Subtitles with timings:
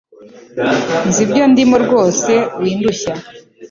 [1.07, 3.13] nzi ibyo ndimo rwose windushya